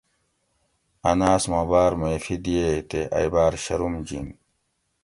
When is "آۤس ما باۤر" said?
1.31-1.91